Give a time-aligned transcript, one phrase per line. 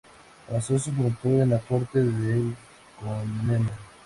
[0.49, 2.55] Pasó su juventud en la corte del
[2.99, 3.69] Comneno.